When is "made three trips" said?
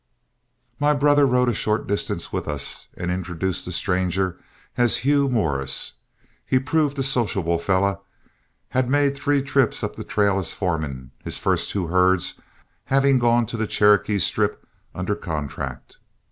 8.89-9.83